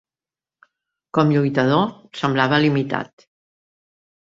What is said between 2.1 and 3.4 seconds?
semblava limitat.